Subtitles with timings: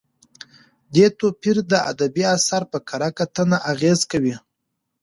[0.93, 4.35] دې توپیر د ادبي اثر په کره کتنه اغېز کوي.